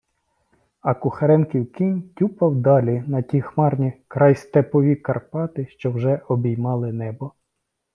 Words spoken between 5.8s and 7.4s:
вже обіймали небо.